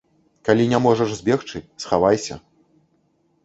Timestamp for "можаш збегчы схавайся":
0.85-2.41